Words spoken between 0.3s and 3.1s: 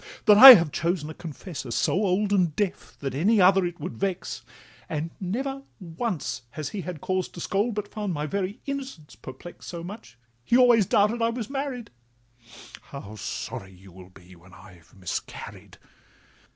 I have chosen a confessor so old And deaf,